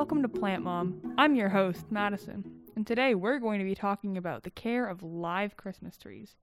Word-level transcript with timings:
welcome 0.00 0.22
to 0.22 0.28
Plant 0.30 0.64
Mom. 0.64 0.98
I'm 1.18 1.34
your 1.34 1.50
host, 1.50 1.84
Madison, 1.90 2.42
and 2.74 2.86
today 2.86 3.14
we're 3.14 3.38
going 3.38 3.58
to 3.58 3.66
be 3.66 3.74
talking 3.74 4.16
about 4.16 4.44
the 4.44 4.50
care 4.50 4.86
of 4.86 5.02
live 5.02 5.58
Christmas 5.58 5.98
trees. 5.98 6.36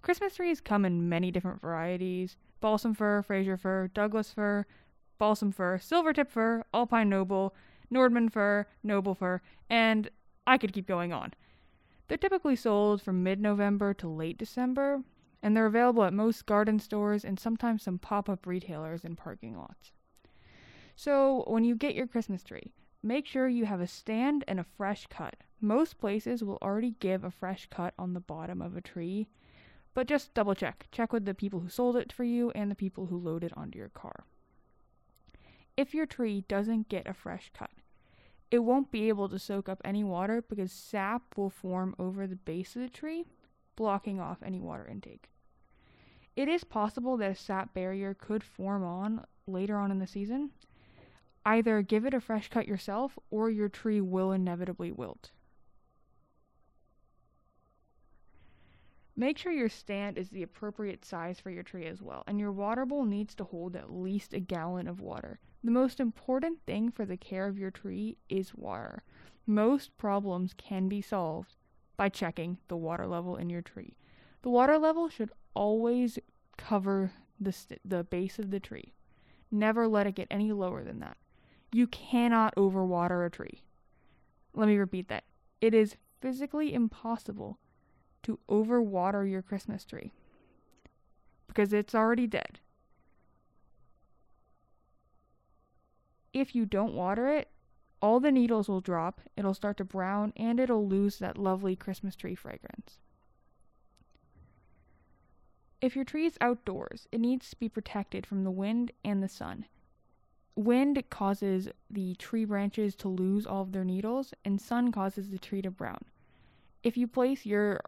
Christmas 0.00 0.36
trees 0.36 0.62
come 0.62 0.86
in 0.86 1.06
many 1.06 1.30
different 1.30 1.60
varieties 1.60 2.38
balsam 2.62 2.94
fir, 2.94 3.20
Fraser 3.20 3.58
fir, 3.58 3.88
Douglas 3.88 4.32
fir, 4.32 4.64
balsam 5.18 5.52
fir, 5.52 5.76
silvertip 5.76 6.30
fir, 6.30 6.64
alpine 6.72 7.10
noble, 7.10 7.54
Nordmann 7.92 8.32
fir, 8.32 8.66
noble 8.82 9.14
fir, 9.14 9.42
and 9.68 10.08
I 10.46 10.56
could 10.56 10.72
keep 10.72 10.86
going 10.86 11.12
on. 11.12 11.34
They're 12.08 12.16
typically 12.16 12.56
sold 12.56 13.02
from 13.02 13.22
mid 13.22 13.38
November 13.38 13.92
to 13.92 14.08
late 14.08 14.38
December, 14.38 15.02
and 15.42 15.54
they're 15.54 15.66
available 15.66 16.04
at 16.04 16.14
most 16.14 16.46
garden 16.46 16.78
stores 16.78 17.22
and 17.22 17.38
sometimes 17.38 17.82
some 17.82 17.98
pop 17.98 18.30
up 18.30 18.46
retailers 18.46 19.04
in 19.04 19.14
parking 19.14 19.58
lots. 19.58 19.92
So, 20.96 21.44
when 21.48 21.64
you 21.64 21.74
get 21.74 21.94
your 21.94 22.06
Christmas 22.06 22.42
tree, 22.42 22.72
make 23.04 23.26
sure 23.26 23.46
you 23.46 23.66
have 23.66 23.82
a 23.82 23.86
stand 23.86 24.44
and 24.48 24.58
a 24.58 24.64
fresh 24.64 25.06
cut. 25.08 25.36
Most 25.60 25.98
places 25.98 26.42
will 26.42 26.58
already 26.62 26.94
give 26.98 27.22
a 27.22 27.30
fresh 27.30 27.68
cut 27.70 27.92
on 27.98 28.14
the 28.14 28.20
bottom 28.20 28.62
of 28.62 28.76
a 28.76 28.80
tree, 28.80 29.28
but 29.92 30.08
just 30.08 30.32
double 30.32 30.54
check. 30.54 30.86
Check 30.90 31.12
with 31.12 31.26
the 31.26 31.34
people 31.34 31.60
who 31.60 31.68
sold 31.68 31.96
it 31.96 32.12
for 32.12 32.24
you 32.24 32.50
and 32.54 32.70
the 32.70 32.74
people 32.74 33.06
who 33.06 33.18
load 33.18 33.44
it 33.44 33.52
onto 33.56 33.78
your 33.78 33.90
car. 33.90 34.24
If 35.76 35.92
your 35.94 36.06
tree 36.06 36.44
doesn't 36.48 36.88
get 36.88 37.06
a 37.06 37.14
fresh 37.14 37.50
cut, 37.56 37.70
it 38.50 38.60
won't 38.60 38.90
be 38.90 39.08
able 39.08 39.28
to 39.28 39.38
soak 39.38 39.68
up 39.68 39.82
any 39.84 40.04
water 40.04 40.42
because 40.48 40.72
sap 40.72 41.36
will 41.36 41.50
form 41.50 41.94
over 41.98 42.26
the 42.26 42.36
base 42.36 42.74
of 42.74 42.82
the 42.82 42.88
tree, 42.88 43.24
blocking 43.76 44.18
off 44.18 44.42
any 44.42 44.60
water 44.60 44.86
intake. 44.86 45.28
It 46.36 46.48
is 46.48 46.64
possible 46.64 47.16
that 47.18 47.30
a 47.30 47.34
sap 47.34 47.74
barrier 47.74 48.14
could 48.14 48.42
form 48.42 48.82
on 48.82 49.24
later 49.46 49.76
on 49.76 49.90
in 49.90 49.98
the 49.98 50.06
season. 50.06 50.50
Either 51.46 51.82
give 51.82 52.06
it 52.06 52.14
a 52.14 52.20
fresh 52.20 52.48
cut 52.48 52.66
yourself 52.66 53.18
or 53.30 53.50
your 53.50 53.68
tree 53.68 54.00
will 54.00 54.32
inevitably 54.32 54.90
wilt. 54.90 55.30
Make 59.16 59.38
sure 59.38 59.52
your 59.52 59.68
stand 59.68 60.18
is 60.18 60.30
the 60.30 60.42
appropriate 60.42 61.04
size 61.04 61.38
for 61.38 61.50
your 61.50 61.62
tree 61.62 61.86
as 61.86 62.02
well, 62.02 62.24
and 62.26 62.40
your 62.40 62.50
water 62.50 62.84
bowl 62.84 63.04
needs 63.04 63.34
to 63.36 63.44
hold 63.44 63.76
at 63.76 63.92
least 63.92 64.34
a 64.34 64.40
gallon 64.40 64.88
of 64.88 65.00
water. 65.00 65.38
The 65.62 65.70
most 65.70 66.00
important 66.00 66.58
thing 66.66 66.90
for 66.90 67.04
the 67.04 67.16
care 67.16 67.46
of 67.46 67.58
your 67.58 67.70
tree 67.70 68.16
is 68.28 68.54
water. 68.54 69.04
Most 69.46 69.96
problems 69.98 70.52
can 70.56 70.88
be 70.88 71.00
solved 71.00 71.54
by 71.96 72.08
checking 72.08 72.58
the 72.66 72.76
water 72.76 73.06
level 73.06 73.36
in 73.36 73.50
your 73.50 73.62
tree. 73.62 73.96
The 74.42 74.50
water 74.50 74.78
level 74.78 75.08
should 75.08 75.30
always 75.54 76.18
cover 76.56 77.12
the, 77.38 77.52
st- 77.52 77.80
the 77.84 78.02
base 78.02 78.38
of 78.40 78.50
the 78.50 78.60
tree. 78.60 78.94
Never 79.50 79.86
let 79.86 80.08
it 80.08 80.16
get 80.16 80.28
any 80.30 80.50
lower 80.50 80.82
than 80.82 80.98
that. 81.00 81.16
You 81.74 81.88
cannot 81.88 82.54
overwater 82.54 83.26
a 83.26 83.30
tree. 83.30 83.64
Let 84.52 84.68
me 84.68 84.76
repeat 84.76 85.08
that. 85.08 85.24
It 85.60 85.74
is 85.74 85.96
physically 86.20 86.72
impossible 86.72 87.58
to 88.22 88.38
overwater 88.48 89.28
your 89.28 89.42
Christmas 89.42 89.84
tree 89.84 90.12
because 91.48 91.72
it's 91.72 91.92
already 91.92 92.28
dead. 92.28 92.60
If 96.32 96.54
you 96.54 96.64
don't 96.64 96.94
water 96.94 97.26
it, 97.26 97.50
all 98.00 98.20
the 98.20 98.30
needles 98.30 98.68
will 98.68 98.80
drop, 98.80 99.20
it'll 99.36 99.52
start 99.52 99.76
to 99.78 99.84
brown, 99.84 100.32
and 100.36 100.60
it'll 100.60 100.86
lose 100.86 101.18
that 101.18 101.36
lovely 101.36 101.74
Christmas 101.74 102.14
tree 102.14 102.36
fragrance. 102.36 103.00
If 105.80 105.96
your 105.96 106.04
tree 106.04 106.26
is 106.26 106.38
outdoors, 106.40 107.08
it 107.10 107.20
needs 107.20 107.50
to 107.50 107.58
be 107.58 107.68
protected 107.68 108.26
from 108.26 108.44
the 108.44 108.52
wind 108.52 108.92
and 109.04 109.20
the 109.20 109.28
sun. 109.28 109.66
Wind 110.56 111.02
causes 111.10 111.68
the 111.90 112.14
tree 112.14 112.44
branches 112.44 112.94
to 112.96 113.08
lose 113.08 113.46
all 113.46 113.62
of 113.62 113.72
their 113.72 113.84
needles, 113.84 114.32
and 114.44 114.60
sun 114.60 114.92
causes 114.92 115.30
the 115.30 115.38
tree 115.38 115.62
to 115.62 115.70
brown. 115.70 116.04
If 116.82 116.96
you 116.96 117.08
place 117.08 117.44
your 117.44 117.80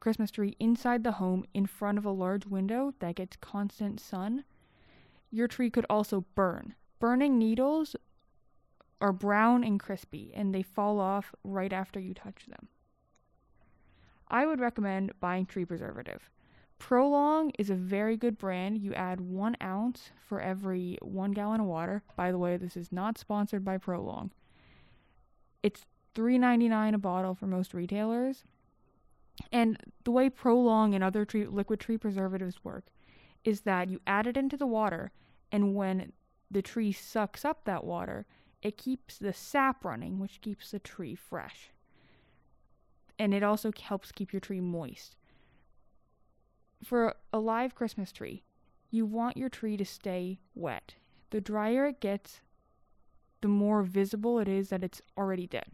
Christmas 0.00 0.32
tree 0.32 0.56
inside 0.58 1.04
the 1.04 1.12
home 1.12 1.44
in 1.54 1.66
front 1.66 1.98
of 1.98 2.04
a 2.04 2.10
large 2.10 2.44
window 2.44 2.92
that 2.98 3.14
gets 3.14 3.36
constant 3.36 4.00
sun, 4.00 4.44
your 5.30 5.46
tree 5.46 5.70
could 5.70 5.86
also 5.88 6.24
burn. 6.34 6.74
Burning 6.98 7.38
needles 7.38 7.94
are 9.00 9.12
brown 9.12 9.62
and 9.62 9.78
crispy 9.78 10.32
and 10.34 10.54
they 10.54 10.62
fall 10.62 10.98
off 10.98 11.34
right 11.44 11.72
after 11.72 12.00
you 12.00 12.14
touch 12.14 12.46
them. 12.46 12.68
I 14.28 14.46
would 14.46 14.60
recommend 14.60 15.12
buying 15.20 15.46
tree 15.46 15.64
preservative. 15.64 16.30
Prolong 16.82 17.52
is 17.60 17.70
a 17.70 17.76
very 17.76 18.16
good 18.16 18.36
brand. 18.36 18.76
You 18.76 18.92
add 18.92 19.20
one 19.20 19.56
ounce 19.62 20.10
for 20.18 20.40
every 20.40 20.98
one 21.00 21.30
gallon 21.30 21.60
of 21.60 21.68
water. 21.68 22.02
By 22.16 22.32
the 22.32 22.38
way, 22.38 22.56
this 22.56 22.76
is 22.76 22.90
not 22.90 23.16
sponsored 23.16 23.64
by 23.64 23.78
Prolong. 23.78 24.32
It's 25.62 25.86
$3.99 26.16 26.94
a 26.94 26.98
bottle 26.98 27.36
for 27.36 27.46
most 27.46 27.72
retailers. 27.72 28.42
And 29.52 29.80
the 30.02 30.10
way 30.10 30.28
Prolong 30.28 30.92
and 30.92 31.04
other 31.04 31.24
tree, 31.24 31.46
liquid 31.46 31.78
tree 31.78 31.96
preservatives 31.96 32.64
work 32.64 32.86
is 33.44 33.60
that 33.60 33.88
you 33.88 34.00
add 34.04 34.26
it 34.26 34.36
into 34.36 34.56
the 34.56 34.66
water, 34.66 35.12
and 35.52 35.76
when 35.76 36.12
the 36.50 36.62
tree 36.62 36.90
sucks 36.90 37.44
up 37.44 37.64
that 37.64 37.84
water, 37.84 38.26
it 38.60 38.76
keeps 38.76 39.18
the 39.18 39.32
sap 39.32 39.84
running, 39.84 40.18
which 40.18 40.40
keeps 40.40 40.72
the 40.72 40.80
tree 40.80 41.14
fresh. 41.14 41.70
And 43.20 43.32
it 43.32 43.44
also 43.44 43.70
helps 43.80 44.10
keep 44.10 44.32
your 44.32 44.40
tree 44.40 44.60
moist. 44.60 45.14
For 46.82 47.14
a 47.32 47.38
live 47.38 47.74
Christmas 47.74 48.12
tree, 48.12 48.42
you 48.90 49.06
want 49.06 49.36
your 49.36 49.48
tree 49.48 49.76
to 49.76 49.84
stay 49.84 50.40
wet. 50.54 50.94
The 51.30 51.40
drier 51.40 51.86
it 51.86 52.00
gets, 52.00 52.40
the 53.40 53.48
more 53.48 53.82
visible 53.82 54.38
it 54.38 54.48
is 54.48 54.68
that 54.68 54.84
it's 54.84 55.00
already 55.16 55.46
dead 55.46 55.66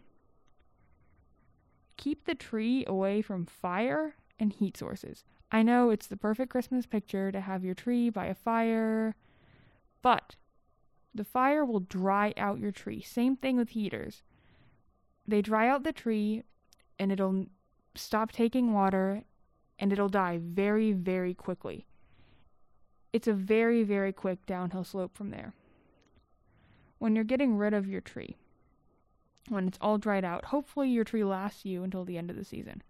keep 1.99 2.25
the 2.25 2.35
tree 2.35 2.85
away 2.87 3.21
from 3.21 3.45
fire 3.45 4.15
and 4.39 4.55
heat 4.55 4.79
sources. 4.79 5.25
I 5.53 5.63
know 5.63 5.91
it's 5.91 6.07
the 6.07 6.17
perfect 6.17 6.51
Christmas 6.51 6.87
picture 6.87 7.31
to 7.31 7.41
have 7.43 7.65
your 7.65 7.75
tree 7.75 8.09
by 8.09 8.27
a 8.27 8.35
fire, 8.35 9.15
but 10.01 10.37
the 11.15 11.25
fire 11.25 11.65
will 11.65 11.81
dry 11.81 12.33
out 12.39 12.61
your 12.61 12.71
tree. 12.71 13.03
Same 13.03 13.37
thing 13.37 13.57
with 13.57 13.71
heaters. 13.71 14.23
They 15.27 15.43
dry 15.43 15.69
out 15.69 15.85
the 15.85 15.93
tree 15.93 16.45
and 16.99 17.13
it'll 17.13 17.47
stop 17.95 18.33
taking 18.33 18.73
water 18.73 19.25
and 19.79 19.93
it'll 19.93 20.09
die 20.09 20.39
very, 20.43 20.93
very 20.93 21.35
quickly. 21.35 21.87
It's 23.13 23.29
a 23.29 23.33
very, 23.33 23.83
very 23.83 24.13
quick 24.13 24.45
downhill 24.47 24.85
slope 24.85 25.17
from 25.17 25.31
there. 25.31 25.55
When 26.99 27.15
you're 27.15 27.25
getting 27.25 27.57
rid 27.57 27.75
of 27.75 27.89
your 27.89 28.01
tree, 28.01 28.37
when 29.49 29.69
it's 29.69 29.79
all 29.81 29.99
dried 29.99 30.25
out, 30.25 30.47
hopefully 30.47 30.91
your 30.91 31.05
tree 31.05 31.25
lasts 31.25 31.65
you 31.65 31.83
until 31.83 32.05
the 32.05 32.19
end 32.19 32.31
of 32.31 32.37
the 32.37 32.45
season 32.45 32.83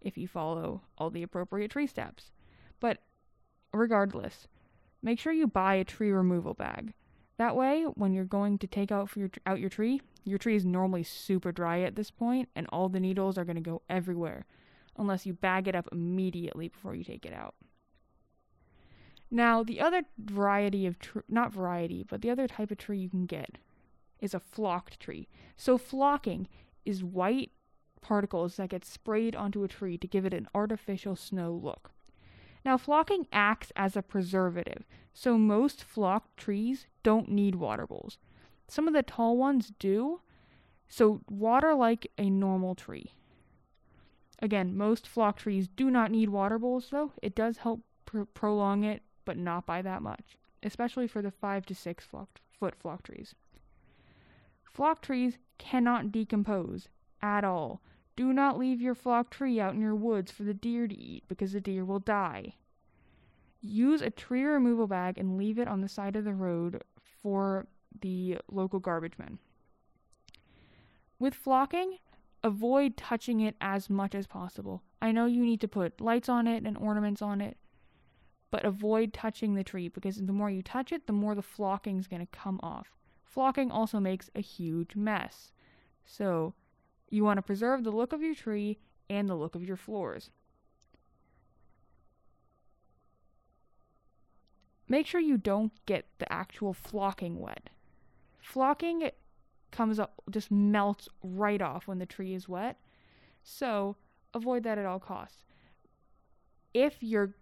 if 0.00 0.16
you 0.16 0.28
follow 0.28 0.82
all 0.96 1.10
the 1.10 1.22
appropriate 1.22 1.70
tree 1.70 1.86
steps. 1.86 2.30
But 2.80 2.98
regardless, 3.72 4.46
make 5.02 5.18
sure 5.18 5.32
you 5.32 5.46
buy 5.46 5.74
a 5.74 5.84
tree 5.84 6.12
removal 6.12 6.54
bag. 6.54 6.94
That 7.38 7.56
way, 7.56 7.82
when 7.82 8.12
you're 8.12 8.24
going 8.24 8.58
to 8.58 8.66
take 8.66 8.90
out 8.90 9.14
your 9.16 9.30
out 9.44 9.60
your 9.60 9.68
tree, 9.68 10.00
your 10.24 10.38
tree 10.38 10.56
is 10.56 10.64
normally 10.64 11.02
super 11.02 11.52
dry 11.52 11.80
at 11.80 11.96
this 11.96 12.10
point, 12.10 12.48
and 12.56 12.66
all 12.70 12.88
the 12.88 13.00
needles 13.00 13.36
are 13.36 13.44
going 13.44 13.56
to 13.56 13.62
go 13.62 13.82
everywhere, 13.90 14.46
unless 14.98 15.26
you 15.26 15.32
bag 15.32 15.68
it 15.68 15.74
up 15.74 15.88
immediately 15.92 16.68
before 16.68 16.94
you 16.94 17.04
take 17.04 17.26
it 17.26 17.32
out. 17.32 17.54
Now, 19.30 19.62
the 19.62 19.80
other 19.80 20.02
variety 20.18 20.86
of 20.86 20.98
tr- 20.98 21.20
not 21.28 21.52
variety, 21.52 22.04
but 22.08 22.22
the 22.22 22.30
other 22.30 22.46
type 22.46 22.70
of 22.70 22.78
tree 22.78 22.98
you 22.98 23.08
can 23.08 23.26
get 23.26 23.58
is 24.20 24.34
a 24.34 24.40
flocked 24.40 25.00
tree. 25.00 25.28
So 25.56 25.76
flocking 25.78 26.48
is 26.84 27.02
white 27.02 27.50
particles 28.00 28.56
that 28.56 28.70
get 28.70 28.84
sprayed 28.84 29.34
onto 29.34 29.64
a 29.64 29.68
tree 29.68 29.98
to 29.98 30.06
give 30.06 30.24
it 30.24 30.32
an 30.34 30.48
artificial 30.54 31.16
snow 31.16 31.52
look. 31.52 31.90
Now, 32.64 32.76
flocking 32.76 33.26
acts 33.32 33.72
as 33.76 33.96
a 33.96 34.02
preservative, 34.02 34.84
so 35.12 35.38
most 35.38 35.82
flocked 35.82 36.36
trees 36.36 36.86
don't 37.02 37.28
need 37.28 37.56
water 37.56 37.86
bowls. 37.86 38.18
Some 38.68 38.88
of 38.88 38.94
the 38.94 39.02
tall 39.02 39.36
ones 39.36 39.72
do, 39.78 40.20
so 40.88 41.20
water 41.28 41.74
like 41.74 42.10
a 42.18 42.30
normal 42.30 42.74
tree. 42.74 43.12
Again, 44.40 44.76
most 44.76 45.06
flock 45.06 45.38
trees 45.38 45.66
do 45.66 45.90
not 45.90 46.10
need 46.10 46.28
water 46.28 46.58
bowls, 46.58 46.90
though. 46.90 47.12
It 47.22 47.34
does 47.34 47.58
help 47.58 47.80
pr- 48.04 48.22
prolong 48.22 48.84
it, 48.84 49.02
but 49.24 49.36
not 49.38 49.66
by 49.66 49.82
that 49.82 50.02
much, 50.02 50.36
especially 50.62 51.06
for 51.06 51.22
the 51.22 51.30
5 51.30 51.64
to 51.66 51.74
6 51.74 52.04
flock- 52.04 52.40
foot 52.50 52.74
flock 52.74 53.02
trees. 53.02 53.34
Flock 54.62 55.00
trees 55.00 55.38
cannot 55.58 56.12
decompose 56.12 56.88
at 57.22 57.44
all. 57.44 57.80
Do 58.14 58.32
not 58.32 58.58
leave 58.58 58.80
your 58.80 58.94
flock 58.94 59.30
tree 59.30 59.58
out 59.60 59.74
in 59.74 59.80
your 59.80 59.94
woods 59.94 60.30
for 60.30 60.42
the 60.42 60.54
deer 60.54 60.86
to 60.86 60.94
eat 60.94 61.24
because 61.28 61.52
the 61.52 61.60
deer 61.60 61.84
will 61.84 61.98
die. 61.98 62.54
Use 63.60 64.02
a 64.02 64.10
tree 64.10 64.44
removal 64.44 64.86
bag 64.86 65.18
and 65.18 65.36
leave 65.36 65.58
it 65.58 65.68
on 65.68 65.80
the 65.80 65.88
side 65.88 66.16
of 66.16 66.24
the 66.24 66.34
road 66.34 66.82
for 66.98 67.66
the 68.00 68.38
local 68.50 68.80
garbage 68.80 69.18
men. 69.18 69.38
With 71.18 71.34
flocking, 71.34 71.98
avoid 72.46 72.96
touching 72.96 73.40
it 73.40 73.56
as 73.60 73.90
much 73.90 74.14
as 74.14 74.26
possible. 74.26 74.82
I 75.02 75.12
know 75.12 75.26
you 75.26 75.44
need 75.44 75.60
to 75.60 75.68
put 75.68 76.00
lights 76.00 76.28
on 76.28 76.46
it 76.46 76.64
and 76.64 76.78
ornaments 76.78 77.20
on 77.20 77.40
it, 77.40 77.58
but 78.50 78.64
avoid 78.64 79.12
touching 79.12 79.54
the 79.54 79.64
tree 79.64 79.88
because 79.88 80.16
the 80.16 80.32
more 80.32 80.50
you 80.50 80.62
touch 80.62 80.92
it, 80.92 81.06
the 81.06 81.12
more 81.12 81.34
the 81.34 81.42
flocking 81.42 81.98
is 81.98 82.06
going 82.06 82.24
to 82.24 82.38
come 82.38 82.60
off. 82.62 82.96
flocking 83.24 83.70
also 83.70 84.00
makes 84.00 84.30
a 84.34 84.40
huge 84.40 84.96
mess. 84.96 85.52
So, 86.04 86.54
you 87.10 87.24
want 87.24 87.38
to 87.38 87.42
preserve 87.42 87.84
the 87.84 87.90
look 87.90 88.12
of 88.12 88.22
your 88.22 88.34
tree 88.34 88.78
and 89.10 89.28
the 89.28 89.34
look 89.34 89.54
of 89.54 89.64
your 89.64 89.76
floors. 89.76 90.30
Make 94.88 95.06
sure 95.06 95.20
you 95.20 95.36
don't 95.36 95.72
get 95.84 96.06
the 96.18 96.32
actual 96.32 96.72
flocking 96.72 97.40
wet. 97.40 97.70
Flocking 98.38 99.10
comes 99.76 99.98
up, 99.98 100.22
just 100.30 100.50
melts 100.50 101.08
right 101.22 101.60
off 101.60 101.86
when 101.86 101.98
the 101.98 102.06
tree 102.06 102.34
is 102.34 102.48
wet. 102.48 102.80
So, 103.42 103.96
avoid 104.32 104.62
that 104.62 104.78
at 104.78 104.86
all 104.86 104.98
costs. 104.98 105.44
If 106.72 107.02
you're 107.02 107.34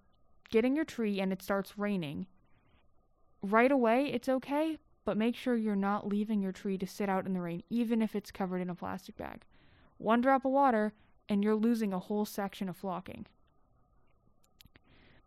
getting 0.51 0.77
your 0.77 0.85
tree 0.85 1.21
and 1.21 1.33
it 1.33 1.43
starts 1.43 1.79
raining, 1.79 2.27
right 3.43 3.71
away 3.71 4.11
it's 4.13 4.29
okay, 4.29 4.79
but 5.05 5.17
make 5.17 5.37
sure 5.37 5.55
you're 5.55 5.77
not 5.77 6.09
leaving 6.09 6.41
your 6.41 6.53
tree 6.53 6.79
to 6.79 6.87
sit 6.87 7.09
out 7.09 7.27
in 7.27 7.35
the 7.35 7.41
rain, 7.41 7.63
even 7.71 8.03
if 8.03 8.15
it's 8.17 8.31
covered 8.31 8.61
in 8.61 8.71
a 8.71 8.75
plastic 8.75 9.17
bag. 9.17 9.45
One 9.99 10.21
drop 10.21 10.45
of 10.45 10.53
water, 10.53 10.93
and 11.29 11.43
you're 11.43 11.55
losing 11.55 11.93
a 11.93 11.99
whole 11.99 12.25
section 12.25 12.69
of 12.69 12.77
flocking. 12.77 13.27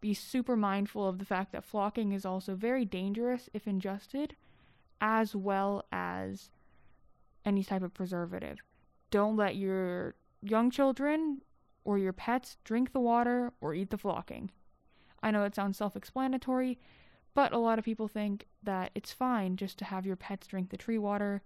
Be 0.02 0.14
super 0.14 0.56
mindful 0.56 1.08
of 1.08 1.20
the 1.20 1.26
fact 1.26 1.52
that 1.54 1.64
flocking 1.64 2.12
is 2.12 2.26
also 2.26 2.56
very 2.56 2.86
dangerous 2.86 3.50
if 3.54 3.68
ingested, 3.68 4.36
as 5.02 5.36
well 5.36 5.86
as 5.92 6.50
any 7.48 7.64
type 7.64 7.82
of 7.82 7.94
preservative. 7.94 8.60
Don't 9.10 9.38
let 9.38 9.56
your 9.56 10.16
young 10.42 10.70
children 10.70 11.42
or 11.86 11.98
your 11.98 12.14
pets 12.14 12.58
drink 12.66 12.92
the 12.92 13.00
water 13.00 13.54
or 13.62 13.74
eat 13.74 13.90
the 13.90 13.98
flocking. 13.98 14.52
I 15.24 15.32
know 15.32 15.46
it 15.46 15.56
sounds 15.56 15.78
self 15.78 15.96
explanatory, 15.96 16.78
but 17.34 17.54
a 17.54 17.58
lot 17.58 17.80
of 17.80 17.86
people 17.86 18.10
think 18.10 18.46
that 18.62 18.92
it's 18.94 19.14
fine 19.14 19.56
just 19.56 19.80
to 19.80 19.86
have 19.86 20.06
your 20.06 20.18
pets 20.18 20.46
drink 20.46 20.70
the 20.70 20.78
tree 20.78 20.98
water. 20.98 21.42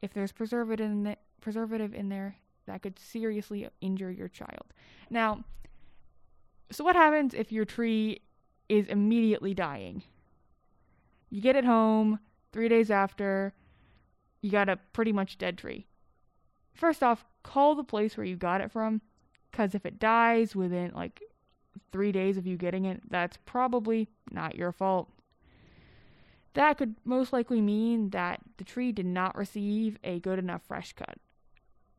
If 0.00 0.14
there's 0.14 0.32
preservative 0.32 0.86
in, 0.86 1.02
the, 1.02 1.16
preservative 1.40 1.92
in 1.92 2.08
there, 2.08 2.36
that 2.66 2.82
could 2.82 2.98
seriously 2.98 3.68
injure 3.80 4.10
your 4.10 4.28
child. 4.28 4.72
Now, 5.10 5.44
so 6.70 6.84
what 6.84 6.96
happens 6.96 7.34
if 7.34 7.50
your 7.50 7.64
tree 7.64 8.22
is 8.68 8.86
immediately 8.86 9.52
dying? 9.52 10.04
You 11.28 11.40
get 11.40 11.56
it 11.56 11.64
home 11.64 12.20
three 12.52 12.68
days 12.68 12.90
after, 12.90 13.52
you 14.42 14.50
got 14.50 14.68
a 14.68 14.78
pretty 14.92 15.12
much 15.12 15.38
dead 15.38 15.56
tree. 15.56 15.86
First 16.74 17.02
off, 17.02 17.24
call 17.42 17.74
the 17.74 17.84
place 17.84 18.16
where 18.16 18.26
you 18.26 18.36
got 18.36 18.60
it 18.60 18.70
from, 18.70 19.00
because 19.50 19.74
if 19.74 19.86
it 19.86 19.98
dies 19.98 20.54
within 20.56 20.92
like 20.94 21.22
three 21.92 22.12
days 22.12 22.36
of 22.36 22.46
you 22.46 22.56
getting 22.56 22.84
it, 22.84 23.02
that's 23.08 23.38
probably 23.46 24.08
not 24.30 24.56
your 24.56 24.72
fault. 24.72 25.08
That 26.54 26.76
could 26.76 26.96
most 27.04 27.32
likely 27.32 27.60
mean 27.60 28.10
that 28.10 28.40
the 28.58 28.64
tree 28.64 28.92
did 28.92 29.06
not 29.06 29.36
receive 29.36 29.98
a 30.04 30.20
good 30.20 30.38
enough 30.38 30.62
fresh 30.66 30.92
cut. 30.92 31.16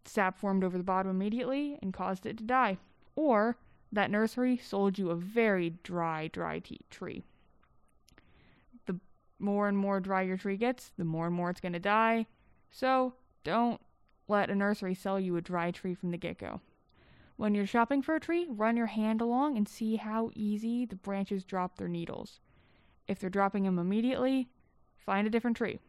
Sap 0.05 0.37
formed 0.37 0.63
over 0.63 0.77
the 0.77 0.83
bottom 0.83 1.09
immediately 1.09 1.79
and 1.81 1.93
caused 1.93 2.25
it 2.25 2.37
to 2.37 2.43
die. 2.43 2.77
Or 3.15 3.57
that 3.91 4.11
nursery 4.11 4.57
sold 4.57 4.99
you 4.99 5.09
a 5.09 5.15
very 5.15 5.71
dry, 5.83 6.27
dry 6.27 6.61
tree. 6.89 7.23
More 9.43 9.67
and 9.67 9.77
more 9.77 9.99
dry 9.99 10.21
your 10.21 10.37
tree 10.37 10.55
gets, 10.55 10.93
the 10.97 11.03
more 11.03 11.27
and 11.27 11.35
more 11.35 11.49
it's 11.49 11.59
going 11.59 11.73
to 11.73 11.79
die. 11.79 12.27
So 12.71 13.15
don't 13.43 13.81
let 14.29 14.49
a 14.49 14.55
nursery 14.55 14.95
sell 14.95 15.19
you 15.19 15.35
a 15.35 15.41
dry 15.41 15.69
tree 15.69 15.93
from 15.93 16.11
the 16.11 16.17
get 16.17 16.37
go. 16.37 16.61
When 17.35 17.53
you're 17.53 17.65
shopping 17.65 18.01
for 18.01 18.15
a 18.15 18.21
tree, 18.21 18.47
run 18.47 18.77
your 18.77 18.85
hand 18.85 19.19
along 19.19 19.57
and 19.57 19.67
see 19.67 19.97
how 19.97 20.31
easy 20.33 20.85
the 20.85 20.95
branches 20.95 21.43
drop 21.43 21.77
their 21.77 21.89
needles. 21.89 22.39
If 23.05 23.19
they're 23.19 23.29
dropping 23.29 23.63
them 23.63 23.77
immediately, 23.77 24.47
find 24.95 25.27
a 25.27 25.29
different 25.29 25.57
tree. 25.57 25.79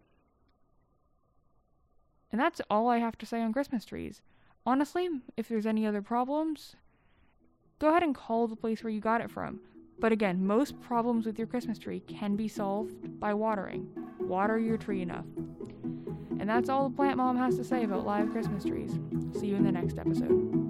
And 2.32 2.40
that's 2.40 2.60
all 2.68 2.88
I 2.88 2.98
have 2.98 3.16
to 3.18 3.26
say 3.26 3.40
on 3.40 3.52
Christmas 3.52 3.84
trees. 3.84 4.20
Honestly, 4.66 5.08
if 5.36 5.48
there's 5.48 5.64
any 5.64 5.86
other 5.86 6.02
problems, 6.02 6.74
go 7.78 7.90
ahead 7.90 8.02
and 8.02 8.16
call 8.16 8.48
the 8.48 8.56
place 8.56 8.82
where 8.82 8.92
you 8.92 8.98
got 8.98 9.20
it 9.20 9.30
from. 9.30 9.60
But 9.98 10.12
again, 10.12 10.46
most 10.46 10.80
problems 10.80 11.26
with 11.26 11.38
your 11.38 11.46
Christmas 11.46 11.78
tree 11.78 12.00
can 12.00 12.36
be 12.36 12.48
solved 12.48 13.18
by 13.20 13.34
watering. 13.34 13.88
Water 14.20 14.58
your 14.58 14.76
tree 14.76 15.02
enough. 15.02 15.26
And 16.40 16.48
that's 16.48 16.68
all 16.68 16.88
the 16.88 16.96
Plant 16.96 17.16
Mom 17.16 17.36
has 17.36 17.56
to 17.56 17.64
say 17.64 17.84
about 17.84 18.04
live 18.04 18.30
Christmas 18.30 18.64
trees. 18.64 18.98
See 19.38 19.46
you 19.46 19.56
in 19.56 19.64
the 19.64 19.72
next 19.72 19.98
episode. 19.98 20.63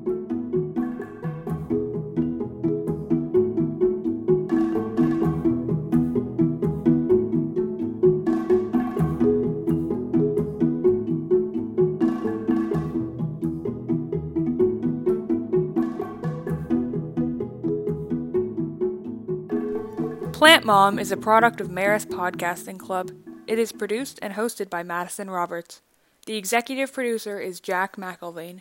Plant 20.45 20.67
Mom 20.67 20.99
is 20.99 21.11
a 21.11 21.17
product 21.17 21.63
of 21.63 21.69
Marist 21.69 22.09
Podcasting 22.09 22.79
Club. 22.79 23.11
It 23.47 23.59
is 23.59 23.73
produced 23.73 24.19
and 24.21 24.35
hosted 24.35 24.69
by 24.69 24.83
Madison 24.83 25.31
Roberts. 25.31 25.81
The 26.27 26.37
executive 26.37 26.93
producer 26.93 27.41
is 27.41 27.61
Jack 27.61 27.97
McElvain. 27.97 28.61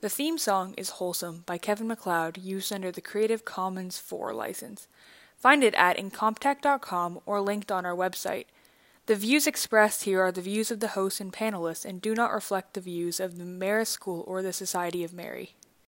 The 0.00 0.08
theme 0.08 0.38
song 0.38 0.74
is 0.76 0.90
Wholesome 0.98 1.44
by 1.46 1.56
Kevin 1.56 1.86
MacLeod, 1.86 2.36
used 2.38 2.72
under 2.72 2.90
the 2.90 3.00
Creative 3.00 3.44
Commons 3.44 3.96
4 3.96 4.34
license. 4.34 4.88
Find 5.36 5.62
it 5.62 5.72
at 5.74 5.96
incompetech.com 5.96 7.20
or 7.24 7.40
linked 7.40 7.70
on 7.70 7.86
our 7.86 7.94
website. 7.94 8.46
The 9.06 9.14
views 9.14 9.46
expressed 9.46 10.02
here 10.02 10.20
are 10.22 10.32
the 10.32 10.42
views 10.42 10.72
of 10.72 10.80
the 10.80 10.88
hosts 10.98 11.20
and 11.20 11.32
panelists 11.32 11.84
and 11.84 12.02
do 12.02 12.12
not 12.12 12.32
reflect 12.32 12.74
the 12.74 12.80
views 12.80 13.20
of 13.20 13.38
the 13.38 13.44
Marist 13.44 13.92
School 13.92 14.24
or 14.26 14.42
the 14.42 14.52
Society 14.52 15.04
of 15.04 15.12
Mary. 15.12 15.54